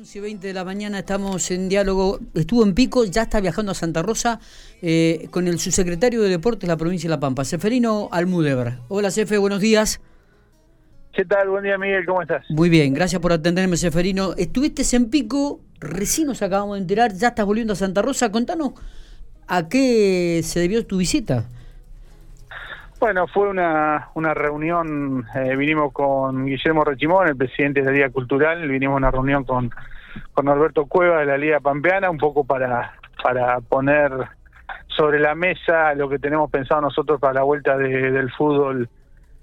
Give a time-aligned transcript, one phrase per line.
[0.00, 2.20] 11 y 20 de la mañana estamos en diálogo.
[2.32, 4.40] Estuvo en Pico, ya está viajando a Santa Rosa
[4.80, 8.78] eh, con el subsecretario de Deportes de la provincia de La Pampa, Seferino Almudeber.
[8.88, 10.00] Hola, Sefe, buenos días.
[11.12, 11.50] ¿Qué tal?
[11.50, 12.46] Buen día, Miguel, ¿cómo estás?
[12.48, 14.32] Muy bien, gracias por atenderme, Seferino.
[14.38, 18.32] Estuviste en Pico, recién nos acabamos de enterar, ya estás volviendo a Santa Rosa.
[18.32, 18.72] Contanos
[19.48, 21.46] a qué se debió tu visita.
[23.00, 28.10] Bueno, fue una, una reunión, eh, vinimos con Guillermo Rechimón, el presidente de la Liga
[28.10, 29.70] Cultural, vinimos a una reunión con,
[30.34, 32.92] con Norberto Cueva de la Liga Pampeana, un poco para,
[33.22, 34.12] para poner
[34.88, 38.86] sobre la mesa lo que tenemos pensado nosotros para la vuelta del fútbol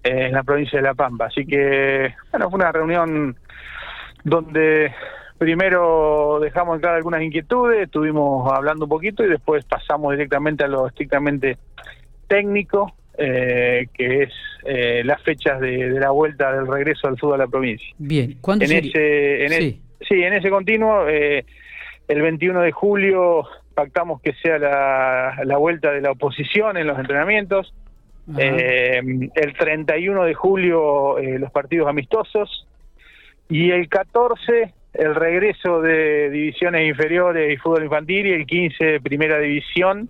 [0.03, 1.25] eh, en la provincia de La Pampa.
[1.25, 3.35] Así que, bueno, fue una reunión
[4.23, 4.93] donde
[5.39, 10.85] primero dejamos entrar algunas inquietudes, estuvimos hablando un poquito y después pasamos directamente a lo
[10.85, 11.57] estrictamente
[12.27, 14.33] técnico, eh, que es
[14.65, 17.87] eh, las fechas de, la vuelta del regreso al fútbol a la provincia.
[17.97, 19.81] Bien, ¿cuándo en ese, en sí.
[20.01, 20.23] sí.
[20.23, 21.45] en ese continuo, eh,
[22.07, 26.99] el 21 de julio pactamos que sea la, la vuelta de la oposición en los
[26.99, 27.73] entrenamientos.
[28.37, 28.99] Eh,
[29.35, 32.67] el 31 de julio los partidos amistosos
[33.47, 39.39] y el 14 el regreso de divisiones inferiores y fútbol infantil y el 15 primera
[39.39, 40.09] división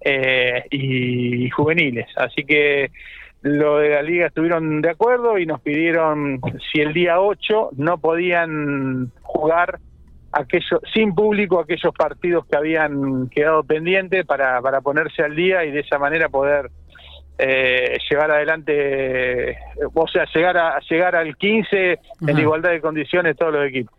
[0.00, 2.06] eh, y, juveniles.
[2.16, 2.90] Así que
[3.42, 6.40] lo de la liga estuvieron de acuerdo y nos pidieron
[6.72, 9.78] si el día 8 no podían jugar
[10.32, 15.70] aquellos sin público aquellos partidos que habían quedado pendientes para, para ponerse al día y
[15.70, 16.70] de esa manera poder
[17.36, 19.58] eh, llevar adelante,
[19.92, 23.92] o sea, llegar a llegar al 15 en igualdad de condiciones todos los equipos.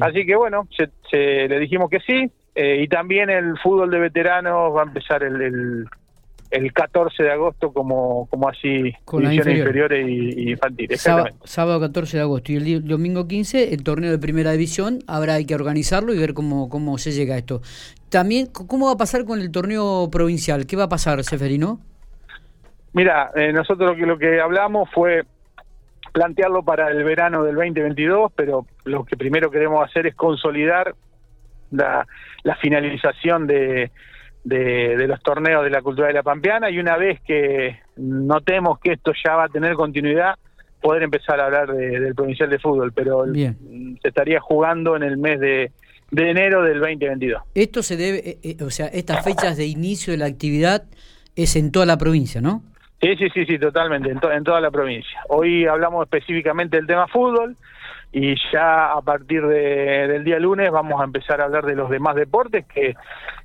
[0.00, 0.68] Así que bueno,
[1.10, 5.22] se, le dijimos que sí, eh, y también el fútbol de veteranos va a empezar
[5.22, 5.86] el,
[6.50, 11.02] el, 14 de agosto como, como así Con divisiones inferiores y, infantiles.
[11.44, 15.44] Sábado, 14 de agosto y el domingo 15 el torneo de primera división, habrá hay
[15.44, 17.60] que organizarlo y ver cómo, cómo se llega a esto.
[18.08, 20.66] También, ¿cómo va a pasar con el torneo provincial?
[20.66, 21.78] ¿Qué va a pasar, Seferino?
[22.94, 25.24] Mira, eh, nosotros lo que, lo que hablamos fue
[26.12, 30.94] plantearlo para el verano del 2022, pero lo que primero queremos hacer es consolidar
[31.70, 32.06] la,
[32.60, 33.90] finalización de,
[34.44, 38.92] de, los torneos de la cultura de la Pampeana y una vez que notemos que
[38.92, 40.36] esto ya va a tener continuidad,
[40.80, 45.40] poder empezar a hablar del provincial de fútbol, pero se estaría jugando en el mes
[45.40, 45.72] de,
[46.10, 47.42] de enero del 2022.
[47.54, 50.84] Esto se debe, eh, eh, o sea, estas fechas de inicio de la actividad
[51.34, 52.62] es en toda la provincia, ¿no?
[53.00, 55.20] Sí, sí, sí, sí, totalmente, en, en toda la provincia.
[55.28, 57.56] Hoy hablamos específicamente del tema fútbol
[58.12, 61.90] y ya a partir de, del día lunes vamos a empezar a hablar de los
[61.90, 62.94] demás deportes que,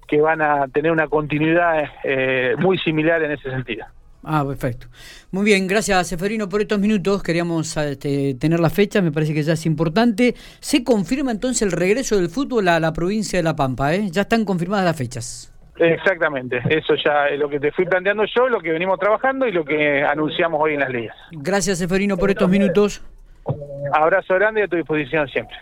[0.08, 3.86] que van a tener una continuidad eh, muy similar en ese sentido.
[4.24, 4.88] Ah, perfecto.
[5.32, 7.24] Muy bien, gracias Seferino por estos minutos.
[7.24, 10.36] Queríamos este, tener la fecha, me parece que ya es importante.
[10.60, 14.10] Se confirma entonces el regreso del fútbol a la provincia de La Pampa, ¿eh?
[14.12, 15.51] Ya están confirmadas las fechas.
[15.82, 19.52] Exactamente, eso ya es lo que te fui planteando yo, lo que venimos trabajando y
[19.52, 21.14] lo que anunciamos hoy en las leyes.
[21.32, 23.04] Gracias, Seferino, por estos minutos.
[23.92, 25.58] Abrazo grande y a tu disposición siempre.